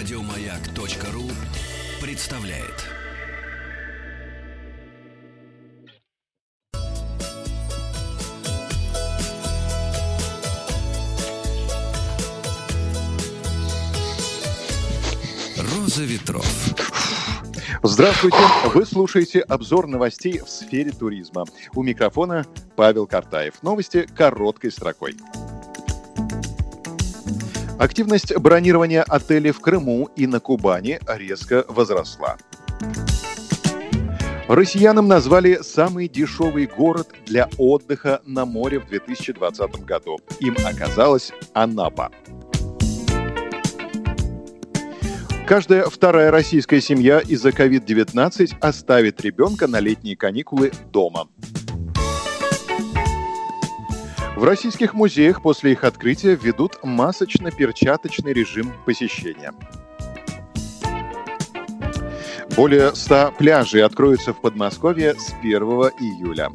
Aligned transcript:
Радиомаяк.ру 0.00 1.24
представляет. 2.00 2.86
Роза 15.58 16.04
ветров. 16.04 16.46
Здравствуйте! 17.82 18.38
Вы 18.72 18.86
слушаете 18.86 19.40
обзор 19.40 19.86
новостей 19.86 20.38
в 20.38 20.48
сфере 20.48 20.92
туризма. 20.92 21.44
У 21.74 21.82
микрофона 21.82 22.46
Павел 22.74 23.06
Картаев. 23.06 23.62
Новости 23.62 24.06
короткой 24.16 24.70
строкой. 24.72 25.14
Активность 27.80 28.36
бронирования 28.36 29.02
отелей 29.02 29.52
в 29.52 29.60
Крыму 29.60 30.10
и 30.14 30.26
на 30.26 30.38
Кубани 30.38 31.00
резко 31.06 31.64
возросла. 31.66 32.36
Россиянам 34.48 35.08
назвали 35.08 35.60
самый 35.62 36.06
дешевый 36.06 36.66
город 36.66 37.08
для 37.24 37.48
отдыха 37.56 38.20
на 38.26 38.44
море 38.44 38.80
в 38.80 38.88
2020 38.88 39.76
году. 39.86 40.18
Им 40.40 40.58
оказалась 40.62 41.32
Анапа. 41.54 42.10
Каждая 45.46 45.84
вторая 45.84 46.30
российская 46.30 46.82
семья 46.82 47.20
из-за 47.20 47.48
COVID-19 47.48 48.58
оставит 48.60 49.22
ребенка 49.22 49.66
на 49.66 49.80
летние 49.80 50.18
каникулы 50.18 50.70
дома. 50.92 51.28
В 54.40 54.44
российских 54.44 54.94
музеях 54.94 55.42
после 55.42 55.72
их 55.72 55.84
открытия 55.84 56.34
введут 56.34 56.78
масочно-перчаточный 56.82 58.32
режим 58.32 58.72
посещения. 58.86 59.52
Более 62.56 62.94
100 62.94 63.34
пляжей 63.36 63.84
откроются 63.84 64.32
в 64.32 64.40
Подмосковье 64.40 65.14
с 65.14 65.34
1 65.42 65.62
июля. 66.00 66.48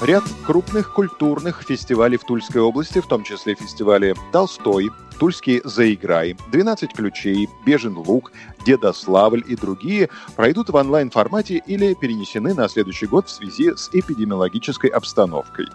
Ряд 0.00 0.24
крупных 0.46 0.94
культурных 0.94 1.62
фестивалей 1.62 2.16
в 2.16 2.24
Тульской 2.24 2.62
области, 2.62 3.00
в 3.00 3.06
том 3.06 3.24
числе 3.24 3.54
фестивали 3.54 4.14
«Толстой», 4.32 4.88
«Тульский 5.20 5.60
заиграй», 5.64 6.34
«12 6.50 6.94
ключей», 6.96 7.46
«Бежен 7.66 7.98
лук», 7.98 8.32
«Дедославль» 8.64 9.44
и 9.46 9.54
другие 9.54 10.08
пройдут 10.34 10.70
в 10.70 10.74
онлайн-формате 10.74 11.62
или 11.66 11.92
перенесены 11.92 12.54
на 12.54 12.70
следующий 12.70 13.06
год 13.06 13.28
в 13.28 13.30
связи 13.30 13.76
с 13.76 13.90
эпидемиологической 13.92 14.88
обстановкой. 14.88 15.66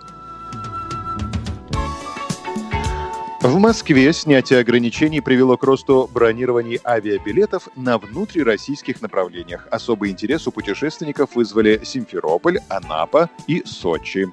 В 3.43 3.59
Москве 3.59 4.11
снятие 4.13 4.61
ограничений 4.61 5.21
привело 5.21 5.57
к 5.57 5.63
росту 5.63 6.09
бронирований 6.11 6.79
авиабилетов 6.83 7.69
на 7.75 7.99
внутрироссийских 7.99 9.03
направлениях. 9.03 9.67
Особый 9.69 10.09
интерес 10.09 10.47
у 10.47 10.51
путешественников 10.51 11.35
вызвали 11.35 11.79
Симферополь, 11.83 12.57
Анапа 12.67 13.29
и 13.45 13.61
Сочи. 13.63 14.27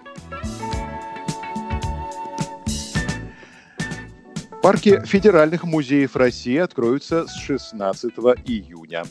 Парки 4.63 5.05
федеральных 5.05 5.65
музеев 5.65 6.15
России 6.15 6.57
откроются 6.57 7.27
с 7.27 7.35
16 7.35 8.13
июня. 8.47 9.03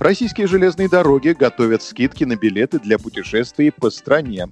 Российские 0.00 0.48
железные 0.48 0.88
дороги 0.88 1.28
готовят 1.28 1.82
скидки 1.82 2.24
на 2.24 2.34
билеты 2.34 2.80
для 2.80 2.98
путешествий 2.98 3.70
по 3.70 3.90
стране. 3.90 4.48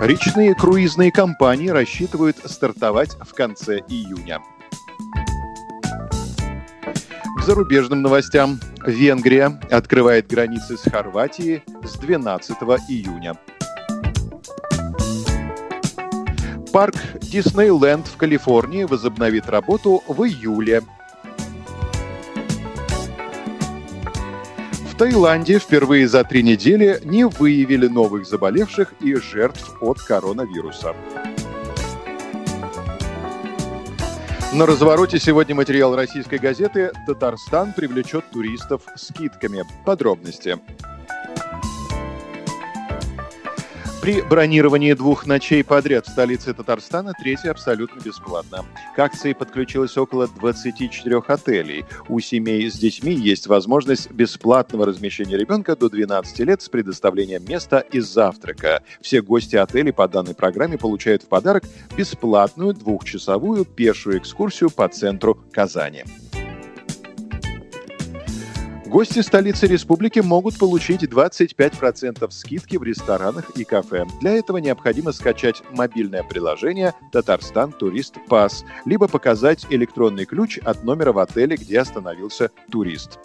Речные 0.00 0.54
круизные 0.54 1.10
компании 1.10 1.68
рассчитывают 1.68 2.36
стартовать 2.44 3.16
в 3.20 3.34
конце 3.34 3.78
июня. 3.78 4.40
Зарубежным 7.46 8.02
новостям. 8.02 8.58
Венгрия 8.84 9.60
открывает 9.70 10.26
границы 10.26 10.76
с 10.76 10.82
Хорватией 10.82 11.62
с 11.84 11.96
12 11.96 12.56
июня. 12.88 13.38
Парк 16.72 16.96
Диснейленд 17.22 18.08
в 18.08 18.16
Калифорнии 18.16 18.82
возобновит 18.82 19.48
работу 19.48 20.02
в 20.08 20.24
июле. 20.24 20.82
В 24.90 24.96
Таиланде 24.98 25.60
впервые 25.60 26.08
за 26.08 26.24
три 26.24 26.42
недели 26.42 27.00
не 27.04 27.28
выявили 27.28 27.86
новых 27.86 28.26
заболевших 28.26 28.92
и 28.98 29.14
жертв 29.14 29.76
от 29.80 30.00
коронавируса. 30.00 30.96
На 34.52 34.64
развороте 34.64 35.18
сегодня 35.18 35.54
материал 35.56 35.96
российской 35.96 36.38
газеты 36.38 36.92
«Татарстан 37.06 37.72
привлечет 37.72 38.30
туристов 38.30 38.82
скидками». 38.94 39.64
Подробности. 39.84 40.58
При 44.06 44.22
бронировании 44.22 44.92
двух 44.92 45.26
ночей 45.26 45.64
подряд 45.64 46.06
в 46.06 46.10
столице 46.10 46.54
Татарстана 46.54 47.12
третья 47.20 47.50
абсолютно 47.50 47.98
бесплатно. 47.98 48.64
К 48.94 49.00
акции 49.00 49.32
подключилось 49.32 49.96
около 49.96 50.28
24 50.28 51.22
отелей. 51.26 51.84
У 52.06 52.20
семей 52.20 52.70
с 52.70 52.74
детьми 52.74 53.12
есть 53.12 53.48
возможность 53.48 54.12
бесплатного 54.12 54.86
размещения 54.86 55.36
ребенка 55.36 55.74
до 55.74 55.90
12 55.90 56.38
лет 56.38 56.62
с 56.62 56.68
предоставлением 56.68 57.44
места 57.48 57.80
и 57.80 57.98
завтрака. 57.98 58.84
Все 59.00 59.22
гости 59.22 59.56
отелей 59.56 59.92
по 59.92 60.06
данной 60.06 60.36
программе 60.36 60.78
получают 60.78 61.24
в 61.24 61.26
подарок 61.26 61.64
бесплатную 61.96 62.74
двухчасовую 62.74 63.64
пешую 63.64 64.18
экскурсию 64.18 64.70
по 64.70 64.86
центру 64.86 65.36
Казани. 65.50 66.04
Гости 68.86 69.18
столицы 69.18 69.66
республики 69.66 70.20
могут 70.20 70.58
получить 70.58 71.02
25% 71.02 72.30
скидки 72.30 72.76
в 72.76 72.84
ресторанах 72.84 73.50
и 73.50 73.64
кафе. 73.64 74.06
Для 74.20 74.36
этого 74.36 74.58
необходимо 74.58 75.10
скачать 75.10 75.60
мобильное 75.72 76.22
приложение 76.22 76.94
«Татарстан 77.10 77.72
Турист 77.72 78.14
Пас», 78.28 78.64
либо 78.84 79.08
показать 79.08 79.66
электронный 79.70 80.24
ключ 80.24 80.58
от 80.58 80.84
номера 80.84 81.12
в 81.12 81.18
отеле, 81.18 81.56
где 81.56 81.80
остановился 81.80 82.52
турист. 82.70 83.18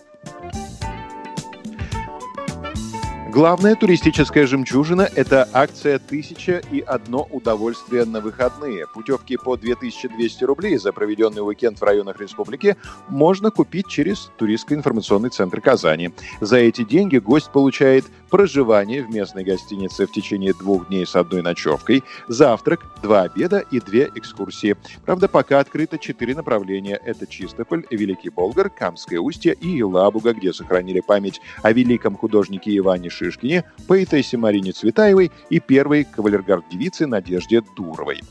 Главная 3.31 3.77
туристическая 3.77 4.45
жемчужина– 4.45 5.07
это 5.15 5.47
акция 5.53 5.99
«Тысяча 5.99 6.61
и 6.69 6.81
одно 6.81 7.25
удовольствие 7.31 8.03
на 8.03 8.19
выходные». 8.19 8.87
Путевки 8.93 9.37
по 9.37 9.55
2200 9.55 10.43
рублей 10.43 10.75
за 10.75 10.91
проведенный 10.91 11.41
уикенд 11.41 11.79
в 11.79 11.83
районах 11.83 12.19
республики 12.19 12.75
можно 13.07 13.49
купить 13.49 13.87
через 13.87 14.29
туристско-информационный 14.37 15.29
центр 15.29 15.61
Казани. 15.61 16.11
За 16.41 16.57
эти 16.57 16.83
деньги 16.83 17.19
гость 17.19 17.53
получает 17.53 18.03
проживание 18.29 19.01
в 19.01 19.09
местной 19.09 19.45
гостинице 19.45 20.07
в 20.07 20.11
течение 20.11 20.53
двух 20.53 20.89
дней 20.89 21.05
с 21.05 21.15
одной 21.15 21.41
ночевкой, 21.41 22.03
завтрак, 22.27 22.81
два 23.01 23.21
обеда 23.21 23.59
и 23.59 23.79
две 23.79 24.11
экскурсии. 24.13 24.75
Правда, 25.05 25.29
пока 25.29 25.59
открыто 25.59 25.97
четыре 25.97 26.35
направления. 26.35 26.99
Это 27.05 27.25
Чистополь, 27.27 27.85
Великий 27.91 28.29
Болгар, 28.29 28.69
Камское 28.69 29.19
устье 29.19 29.53
и 29.53 29.69
Елабуга, 29.69 30.33
где 30.33 30.51
сохранили 30.51 30.99
память 30.99 31.39
о 31.61 31.71
великом 31.71 32.17
художнике 32.17 32.75
Иване 32.75 33.09
Шишкине, 33.21 33.63
поэтессе 33.87 34.37
Марине 34.37 34.71
Цветаевой 34.71 35.31
и 35.49 35.59
первой 35.59 36.05
кавалергард-девице 36.05 37.05
Надежде 37.05 37.61
Дуровой. 37.77 38.21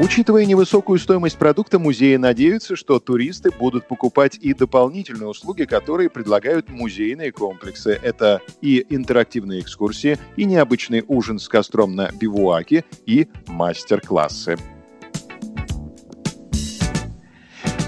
Учитывая 0.00 0.44
невысокую 0.44 0.98
стоимость 0.98 1.38
продукта, 1.38 1.78
музеи 1.78 2.16
надеются, 2.16 2.74
что 2.74 2.98
туристы 2.98 3.52
будут 3.52 3.86
покупать 3.86 4.36
и 4.36 4.52
дополнительные 4.52 5.28
услуги, 5.28 5.64
которые 5.64 6.10
предлагают 6.10 6.68
музейные 6.68 7.30
комплексы. 7.30 8.00
Это 8.02 8.40
и 8.60 8.84
интерактивные 8.88 9.60
экскурсии, 9.60 10.18
и 10.34 10.46
необычный 10.46 11.04
ужин 11.06 11.38
с 11.38 11.48
костром 11.48 11.94
на 11.94 12.10
бивуаке, 12.10 12.84
и 13.06 13.28
мастер-классы. 13.46 14.58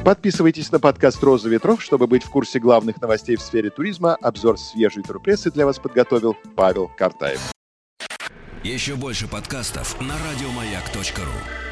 Подписывайтесь 0.07 0.71
на 0.71 0.79
подкаст 0.79 1.21
«Роза 1.25 1.49
ветров», 1.49 1.83
чтобы 1.83 2.07
быть 2.07 2.23
в 2.23 2.31
курсе 2.31 2.61
главных 2.61 3.01
новостей 3.01 3.35
в 3.35 3.43
сфере 3.43 3.71
туризма. 3.71 4.15
Обзор 4.23 4.57
свежей 4.57 5.03
турпрессы 5.03 5.51
для 5.51 5.67
вас 5.67 5.81
подготовил 5.81 6.37
Павел 6.55 6.89
Картаев. 6.97 7.41
Еще 8.63 8.95
больше 8.95 9.27
подкастов 9.27 10.01
на 10.01 10.15
радиомаяк.ру 10.15 11.66